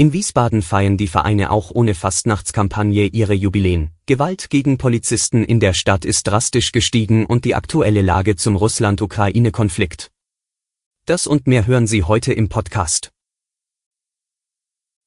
In 0.00 0.12
Wiesbaden 0.12 0.62
feiern 0.62 0.96
die 0.96 1.08
Vereine 1.08 1.50
auch 1.50 1.72
ohne 1.72 1.92
Fastnachtskampagne 1.92 3.06
ihre 3.06 3.34
Jubiläen. 3.34 3.90
Gewalt 4.06 4.48
gegen 4.48 4.78
Polizisten 4.78 5.42
in 5.42 5.58
der 5.58 5.74
Stadt 5.74 6.04
ist 6.04 6.28
drastisch 6.28 6.70
gestiegen 6.70 7.26
und 7.26 7.44
die 7.44 7.56
aktuelle 7.56 8.00
Lage 8.00 8.36
zum 8.36 8.54
Russland-Ukraine-Konflikt. 8.54 10.12
Das 11.04 11.26
und 11.26 11.48
mehr 11.48 11.66
hören 11.66 11.88
Sie 11.88 12.04
heute 12.04 12.32
im 12.32 12.48
Podcast. 12.48 13.10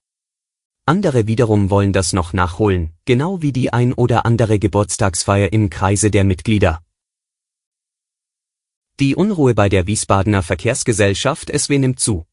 Andere 0.86 1.26
wiederum 1.26 1.70
wollen 1.70 1.92
das 1.92 2.12
noch 2.12 2.32
nachholen, 2.32 2.92
genau 3.04 3.42
wie 3.42 3.52
die 3.52 3.72
ein 3.72 3.92
oder 3.92 4.26
andere 4.26 4.58
Geburtstagsfeier 4.58 5.52
im 5.52 5.70
Kreise 5.70 6.10
der 6.10 6.24
Mitglieder. 6.24 6.82
Die 8.98 9.14
Unruhe 9.14 9.54
bei 9.54 9.68
der 9.68 9.86
Wiesbadener 9.86 10.42
Verkehrsgesellschaft 10.42 11.50
SW 11.56 11.78
nimmt 11.78 12.00
zu. 12.00 12.26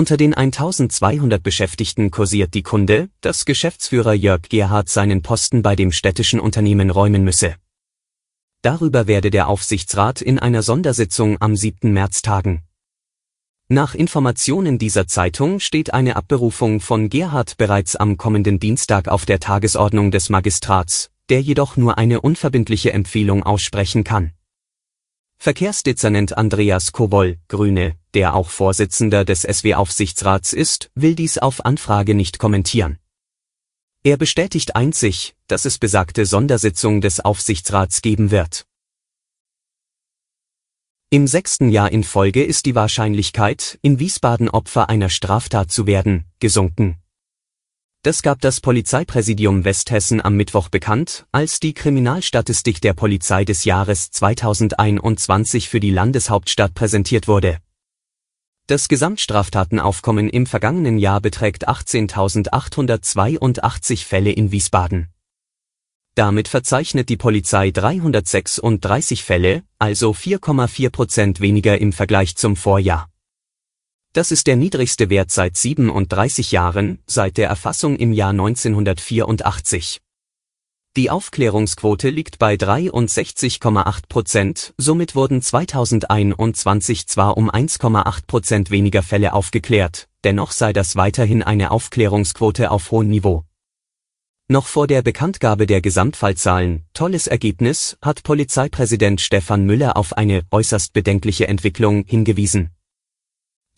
Unter 0.00 0.16
den 0.16 0.32
1200 0.32 1.42
Beschäftigten 1.42 2.10
kursiert 2.10 2.54
die 2.54 2.62
Kunde, 2.62 3.10
dass 3.20 3.44
Geschäftsführer 3.44 4.14
Jörg 4.14 4.48
Gerhard 4.48 4.88
seinen 4.88 5.20
Posten 5.20 5.60
bei 5.60 5.76
dem 5.76 5.92
städtischen 5.92 6.40
Unternehmen 6.40 6.88
räumen 6.88 7.22
müsse. 7.22 7.56
Darüber 8.62 9.06
werde 9.06 9.28
der 9.28 9.46
Aufsichtsrat 9.46 10.22
in 10.22 10.38
einer 10.38 10.62
Sondersitzung 10.62 11.36
am 11.42 11.54
7. 11.54 11.92
März 11.92 12.22
tagen. 12.22 12.62
Nach 13.68 13.94
Informationen 13.94 14.78
dieser 14.78 15.06
Zeitung 15.06 15.60
steht 15.60 15.92
eine 15.92 16.16
Abberufung 16.16 16.80
von 16.80 17.10
Gerhard 17.10 17.58
bereits 17.58 17.94
am 17.94 18.16
kommenden 18.16 18.58
Dienstag 18.58 19.06
auf 19.06 19.26
der 19.26 19.38
Tagesordnung 19.38 20.10
des 20.10 20.30
Magistrats, 20.30 21.10
der 21.28 21.42
jedoch 21.42 21.76
nur 21.76 21.98
eine 21.98 22.22
unverbindliche 22.22 22.94
Empfehlung 22.94 23.42
aussprechen 23.42 24.02
kann. 24.02 24.32
Verkehrsdezernent 25.42 26.36
Andreas 26.36 26.92
Kowol, 26.92 27.38
Grüne, 27.48 27.96
der 28.12 28.34
auch 28.34 28.50
Vorsitzender 28.50 29.24
des 29.24 29.40
SW-Aufsichtsrats 29.40 30.52
ist, 30.52 30.90
will 30.94 31.14
dies 31.14 31.38
auf 31.38 31.64
Anfrage 31.64 32.14
nicht 32.14 32.38
kommentieren. 32.38 32.98
Er 34.04 34.18
bestätigt 34.18 34.76
einzig, 34.76 35.34
dass 35.46 35.64
es 35.64 35.78
besagte 35.78 36.26
Sondersitzung 36.26 37.00
des 37.00 37.20
Aufsichtsrats 37.20 38.02
geben 38.02 38.30
wird. 38.30 38.66
Im 41.08 41.26
sechsten 41.26 41.70
Jahr 41.70 41.90
in 41.90 42.04
Folge 42.04 42.44
ist 42.44 42.66
die 42.66 42.74
Wahrscheinlichkeit, 42.74 43.78
in 43.80 43.98
Wiesbaden 43.98 44.50
Opfer 44.50 44.90
einer 44.90 45.08
Straftat 45.08 45.70
zu 45.70 45.86
werden, 45.86 46.26
gesunken. 46.40 46.98
Das 48.02 48.22
gab 48.22 48.40
das 48.40 48.62
Polizeipräsidium 48.62 49.66
Westhessen 49.66 50.24
am 50.24 50.34
Mittwoch 50.34 50.70
bekannt, 50.70 51.26
als 51.32 51.60
die 51.60 51.74
Kriminalstatistik 51.74 52.80
der 52.80 52.94
Polizei 52.94 53.44
des 53.44 53.64
Jahres 53.64 54.10
2021 54.10 55.68
für 55.68 55.80
die 55.80 55.90
Landeshauptstadt 55.90 56.72
präsentiert 56.72 57.28
wurde. 57.28 57.58
Das 58.68 58.88
Gesamtstraftatenaufkommen 58.88 60.30
im 60.30 60.46
vergangenen 60.46 60.96
Jahr 60.96 61.20
beträgt 61.20 61.68
18.882 61.68 64.06
Fälle 64.06 64.32
in 64.32 64.50
Wiesbaden. 64.50 65.10
Damit 66.14 66.48
verzeichnet 66.48 67.10
die 67.10 67.18
Polizei 67.18 67.70
336 67.70 69.24
Fälle, 69.24 69.62
also 69.78 70.12
4,4 70.12 70.88
Prozent 70.88 71.40
weniger 71.40 71.78
im 71.78 71.92
Vergleich 71.92 72.34
zum 72.36 72.56
Vorjahr. 72.56 73.09
Das 74.12 74.32
ist 74.32 74.48
der 74.48 74.56
niedrigste 74.56 75.08
Wert 75.08 75.30
seit 75.30 75.56
37 75.56 76.50
Jahren, 76.50 76.98
seit 77.06 77.36
der 77.36 77.48
Erfassung 77.48 77.94
im 77.94 78.12
Jahr 78.12 78.30
1984. 78.30 80.00
Die 80.96 81.10
Aufklärungsquote 81.10 82.10
liegt 82.10 82.40
bei 82.40 82.54
63,8 82.54 84.08
Prozent, 84.08 84.74
somit 84.76 85.14
wurden 85.14 85.40
2021 85.40 87.06
zwar 87.06 87.36
um 87.36 87.48
1,8 87.48 88.26
Prozent 88.26 88.70
weniger 88.72 89.04
Fälle 89.04 89.32
aufgeklärt, 89.32 90.08
dennoch 90.24 90.50
sei 90.50 90.72
das 90.72 90.96
weiterhin 90.96 91.44
eine 91.44 91.70
Aufklärungsquote 91.70 92.72
auf 92.72 92.90
hohem 92.90 93.10
Niveau. 93.10 93.44
Noch 94.48 94.66
vor 94.66 94.88
der 94.88 95.02
Bekanntgabe 95.02 95.68
der 95.68 95.80
Gesamtfallzahlen, 95.80 96.84
tolles 96.94 97.28
Ergebnis, 97.28 97.96
hat 98.02 98.24
Polizeipräsident 98.24 99.20
Stefan 99.20 99.64
Müller 99.64 99.96
auf 99.96 100.16
eine 100.16 100.42
äußerst 100.50 100.92
bedenkliche 100.92 101.46
Entwicklung 101.46 102.04
hingewiesen. 102.04 102.70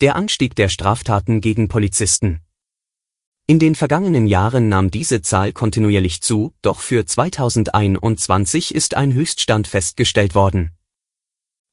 Der 0.03 0.17
Anstieg 0.17 0.53
der 0.57 0.67
Straftaten 0.67 1.39
gegen 1.39 1.69
Polizisten. 1.69 2.41
In 3.47 3.57
den 3.57 3.73
vergangenen 3.73 4.27
Jahren 4.27 4.67
nahm 4.67 4.91
diese 4.91 5.21
Zahl 5.21 5.53
kontinuierlich 5.53 6.21
zu, 6.21 6.53
doch 6.61 6.81
für 6.81 7.05
2021 7.05 8.75
ist 8.75 8.95
ein 8.95 9.13
Höchststand 9.13 9.65
festgestellt 9.65 10.35
worden. 10.35 10.71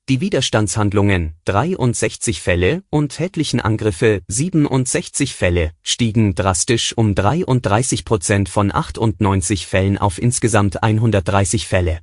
Die 0.09 0.21
Widerstandshandlungen, 0.21 1.35
63 1.47 2.41
Fälle, 2.41 2.85
und 2.89 3.17
tätlichen 3.17 3.59
Angriffe, 3.59 4.23
67 4.29 5.35
Fälle, 5.35 5.73
stiegen 5.83 6.37
drastisch 6.37 6.97
um 6.97 7.17
33 7.17 8.05
Prozent 8.05 8.49
von 8.49 8.73
98 8.73 9.67
Fällen 9.67 9.99
auf 9.99 10.23
insgesamt 10.23 10.85
130 10.85 11.67
Fälle. 11.67 11.99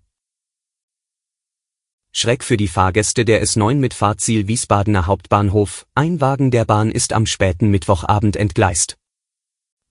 Schreck 2.20 2.44
für 2.44 2.58
die 2.58 2.68
Fahrgäste 2.68 3.26
der 3.26 3.44
S9 3.44 3.76
mit 3.76 3.94
Fahrziel 3.94 4.48
Wiesbadener 4.48 5.06
Hauptbahnhof, 5.06 5.86
ein 5.94 6.20
Wagen 6.20 6.50
der 6.50 6.66
Bahn 6.66 6.90
ist 6.90 7.14
am 7.14 7.28
späten 7.28 7.70
Mittwochabend 7.70 8.36
entgleist. 8.38 8.98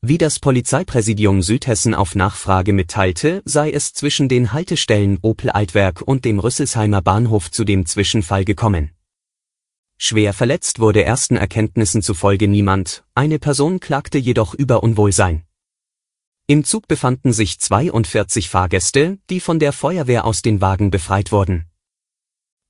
Wie 0.03 0.19
das 0.19 0.41
Polizeipräsidium 0.41 1.41
Südhessen 1.41 1.95
auf 1.95 2.17
Nachfrage 2.17 2.73
mitteilte, 2.73 3.43
sei 3.45 3.71
es 3.71 3.93
zwischen 3.93 4.29
den 4.29 4.53
Haltestellen 4.53 5.21
Opel 5.23 5.51
Altwerk 5.51 6.03
und 6.03 6.25
dem 6.25 6.41
Rüsselsheimer 6.41 7.01
Bahnhof 7.01 7.53
zu 7.53 7.63
dem 7.63 7.87
Zwischenfall 7.87 8.45
gekommen. 8.45 8.91
Schwer 9.97 10.33
verletzt 10.33 10.81
wurde 10.81 11.05
ersten 11.05 11.37
Erkenntnissen 11.37 12.03
zufolge 12.03 12.49
niemand, 12.49 13.05
eine 13.15 13.39
Person 13.39 13.79
klagte 13.79 14.19
jedoch 14.19 14.53
über 14.53 14.83
Unwohlsein. 14.83 15.45
Im 16.49 16.65
Zug 16.65 16.89
befanden 16.89 17.33
sich 17.33 17.61
42 17.61 18.49
Fahrgäste, 18.49 19.19
die 19.31 19.39
von 19.39 19.61
der 19.61 19.73
Feuerwehr 19.73 20.25
aus 20.25 20.43
den 20.43 20.61
Wagen 20.61 20.91
befreit 20.91 21.31
wurden. 21.31 21.67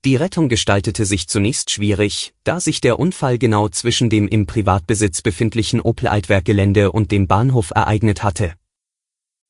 Die 0.06 0.14
Rettung 0.14 0.48
gestaltete 0.48 1.04
sich 1.04 1.26
zunächst 1.26 1.72
schwierig, 1.72 2.32
da 2.44 2.60
sich 2.60 2.80
der 2.80 3.00
Unfall 3.00 3.38
genau 3.38 3.68
zwischen 3.68 4.08
dem 4.08 4.28
im 4.28 4.46
Privatbesitz 4.46 5.20
befindlichen 5.20 5.80
Opel 5.80 6.06
Altwerk-Gelände 6.06 6.92
und 6.92 7.10
dem 7.10 7.26
Bahnhof 7.26 7.72
ereignet 7.74 8.22
hatte. 8.22 8.54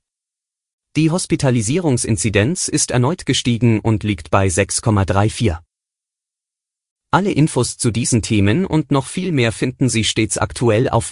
Die 0.96 1.12
Hospitalisierungsinzidenz 1.12 2.68
ist 2.68 2.90
erneut 2.90 3.28
gestiegen 3.28 3.82
und 3.82 4.02
liegt 4.02 4.32
bei 4.32 4.48
6,34. 4.48 5.60
Alle 7.12 7.32
Infos 7.32 7.78
zu 7.78 7.92
diesen 7.92 8.24
Themen 8.24 8.66
und 8.66 8.90
noch 8.90 9.06
viel 9.06 9.32
mehr 9.32 9.52
finden 9.52 9.90
Sie 9.90 10.04
stets 10.04 10.40
aktuell 10.40 10.90
auf 10.90 11.12